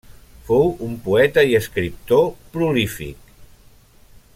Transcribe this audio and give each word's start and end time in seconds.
Fou 0.45 0.63
un 0.87 0.95
poeta 1.07 1.43
i 1.51 1.53
escriptor 1.59 2.25
prolífic. 2.57 3.33